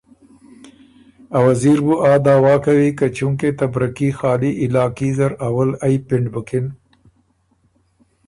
[1.37, 5.95] ا وزیر بُو آ دعوٰی کوی که چونکې ته برکي خالی علاقي زر اول ائ
[6.07, 6.65] پلټک بُکِن